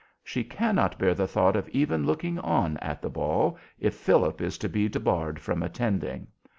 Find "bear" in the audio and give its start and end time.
0.97-1.13